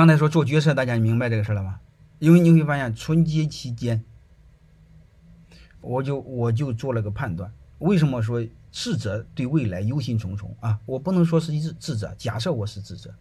[0.00, 1.78] 刚才说做决策，大家明白这个事了吗？
[2.20, 4.02] 因为你会发现春节期间，
[5.82, 7.52] 我就我就做了个判断。
[7.80, 8.42] 为什么说
[8.72, 10.80] 智者对未来忧心忡忡啊？
[10.86, 13.14] 我不能说是智智者，假设我是智者，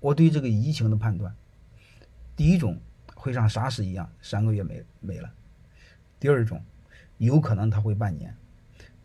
[0.00, 1.32] 我对这个疫情的判断，
[2.34, 2.76] 第一种
[3.14, 5.30] 会像沙士一样三个月没没了，
[6.18, 6.60] 第二种
[7.18, 8.36] 有可能它会半年，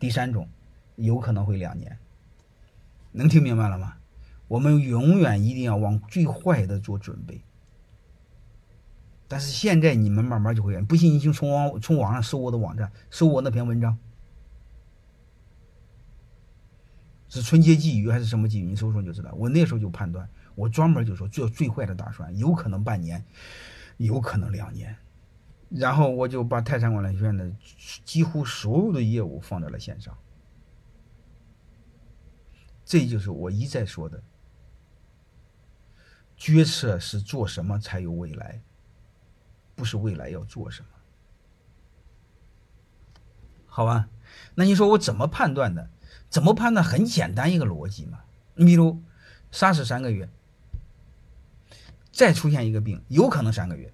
[0.00, 0.48] 第三种
[0.96, 1.96] 有可能会两年。
[3.12, 3.94] 能听明白了吗？
[4.48, 7.42] 我们永远一定要往最坏的做准备。
[9.26, 13.98] 但是现在你们慢慢就会，不信你就从网从网上搜我的网站，搜我那篇文章，
[17.28, 18.66] 是春节寄语还是什么寄语？
[18.66, 19.32] 你搜搜就知道。
[19.32, 23.24] 我那时候就判断，我专门就说做最坏的打算，有可能半年，
[23.96, 24.94] 有可能两年。
[25.70, 27.50] 然后我就把泰山管理学院的
[28.04, 30.16] 几乎所有的业务放在了线上。
[32.84, 34.22] 这就是我一再说的，
[36.44, 38.60] 决策是做什么才有未来，
[39.74, 40.88] 不是未来要做什么，
[43.64, 44.10] 好吧？
[44.54, 45.88] 那你说我怎么判断的？
[46.28, 46.84] 怎么判断？
[46.84, 48.20] 很简单一个逻辑嘛。
[48.56, 49.02] 你比如，
[49.50, 50.28] 杀死三个月，
[52.12, 53.90] 再出现一个病，有可能三个月，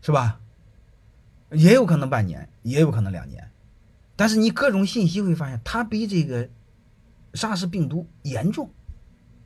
[0.00, 0.40] 是吧？
[1.50, 3.50] 也有可能半年，也有可能两年，
[4.16, 6.48] 但是你各种信息会发现，它比这个。
[7.34, 8.72] 沙士病毒严重，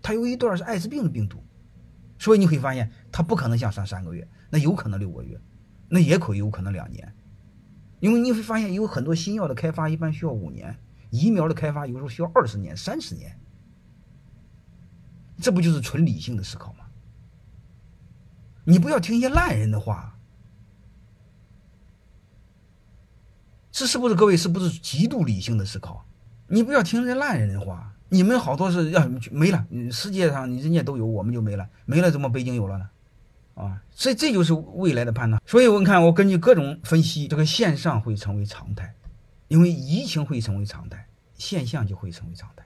[0.00, 1.42] 它有一段是艾滋病的病毒，
[2.19, 5.41] 所以你会发现它不可能像上三个月，那有可能六个月，
[5.88, 7.14] 那也可有可能两年，
[8.00, 10.77] 因为你会发现有很多新药的开发一般需要五年，
[11.10, 13.38] 疫苗的开发有时候需要二十年、三十年，
[15.38, 16.86] 这不就是纯理性的思考吗？
[18.64, 20.19] 你不要听一些烂人的话，
[23.70, 26.05] 这是不是各位是不是极度理性的思考？
[26.48, 32.89] 你不要听这烂人的话，你们好多是要没了，世界上人家都有，我们就没了，没了怎么北京有了呢？
[33.55, 35.42] 啊，所以这就是未来的判断。
[35.45, 38.95] 所以我看我根据各种分析，这个线上会成为常态，
[39.48, 42.65] 因为疫情会成为常态，线上就会成为常态。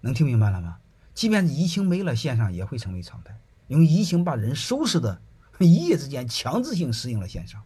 [0.00, 0.76] 能听明白了吗？
[1.14, 3.34] 即便是疫情没了，线上也会成为常态，
[3.68, 5.20] 因为疫情把人收拾的，
[5.58, 7.62] 一夜之间强制性适应了线上。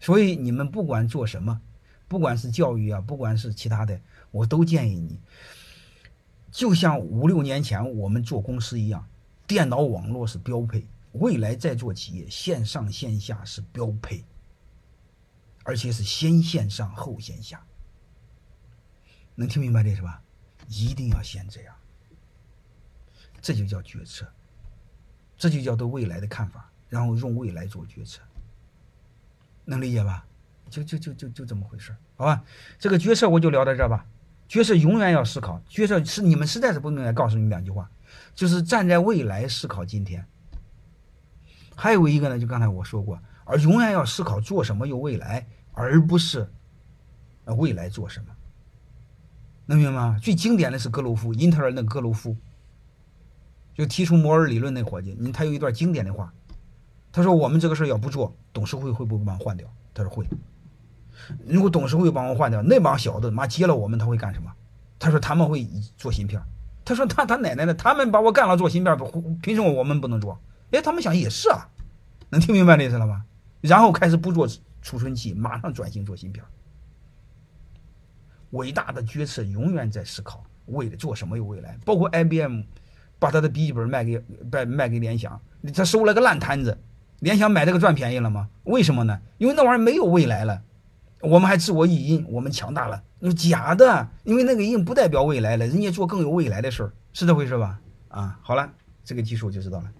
[0.00, 1.60] 所以你们不管做什么。
[2.06, 3.98] 不管是教育啊，不管是其他的，
[4.30, 5.18] 我都建议你，
[6.54, 9.04] 就像五六年前我们做公司一样，
[9.44, 14.24] 电脑网络是标配，未来再做企业，线上线下是标配，
[15.64, 17.60] 而且是先线上后线下，
[19.34, 20.22] 能听明白这是吧？
[20.68, 21.74] 一定要先这样，
[23.42, 24.24] 这就叫决策，
[25.36, 28.22] 这就叫对未来的看法，然后用未来做决策，
[29.64, 30.24] 能理解吧？
[30.70, 32.44] 就就就就就这么回事好吧？
[32.78, 34.06] 这个决策我就聊到这吧。
[34.54, 37.90] 决策永远要思考，决策是你们实在是不明白，告诉你两句话，
[38.36, 40.24] 就是站在未来思考今天。
[41.74, 46.48] 还有一个呢，就刚才我说过，而永远要思考做什么有未来，而不是
[47.46, 48.26] 未来做什么。
[49.66, 50.20] 能明白吗？
[50.22, 52.36] 最经典的是格鲁夫，英特尔那格鲁夫，
[53.74, 56.32] 就提出摩尔理论那伙计，你他有一段经典的话，
[57.10, 60.24] 他说：“我们这个事儿要不做，董事会会不会把换掉？”他说会。
[61.46, 64.50] 如果董事会把我换掉，那帮小子妈接了我们，他会干什么？
[64.98, 65.66] 他说他们会
[65.96, 66.40] 做芯片。
[66.84, 69.06] 他说他他奶奶的，他们把我干了做芯片，不
[69.42, 70.38] 凭什么我们不能做？
[70.70, 71.68] 哎，他们想也是啊，
[72.30, 73.24] 能听明白这意思了吗？
[73.60, 74.46] 然后开始不做
[74.82, 76.44] 储存器，马上转型做芯片。
[78.50, 81.78] 伟大的决策永远在思考为了做什么有未来。
[81.84, 82.62] 包括 IBM
[83.18, 85.40] 把他的笔记本卖给卖卖给联想，
[85.74, 86.78] 他收了个烂摊子。
[87.20, 88.50] 联想买这个赚便宜了吗？
[88.64, 89.18] 为什么呢？
[89.38, 90.62] 因为那玩意儿没有未来了。
[91.24, 93.02] 我们还自我意淫，我们强大了，
[93.34, 94.08] 假的。
[94.24, 97.80] 因为那个已经不代表未来了，人家做更有未来的事儿，是这回事吧？
[98.08, 98.70] 啊，好了，
[99.04, 99.90] 这个基础就知道了。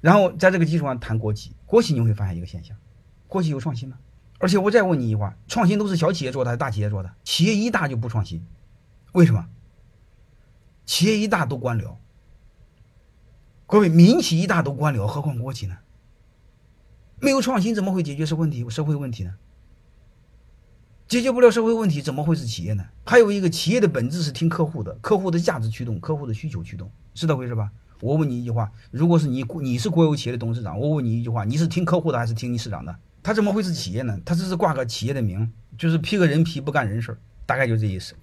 [0.00, 2.76] 然后在这个基础上谈国企，国企你会发现一个现象：
[3.28, 3.98] 国企有创新吗？
[4.38, 7.12] 而且我再问你一句话：创新都是小企业做的还是大企业做的？
[7.24, 8.44] 企业一大就不创新，
[9.12, 9.46] 为什么？
[10.86, 11.96] 企业一大都官僚，
[13.66, 15.76] 各位民企一大都官僚，何况国企呢？
[17.20, 18.68] 没有创新怎么会解决社会问题？
[18.70, 19.34] 社会问题呢？
[21.10, 22.84] 解决不了社会问题，怎么会是企业呢？
[23.04, 27.68] 还有一个企业的本质是听客户的，客户的价值驱动，客户的需求驱动，是这回事吧？
[28.00, 32.96] 我问你一句话：如果是你，你是国有企业的董事长，我问你一句话：你是听客户的还是听你市长的？
[33.24, 34.16] 他怎么会是企业呢？
[34.24, 38.14] 他只是挂个企业的名，就是披个人皮不干人事大概就这意思。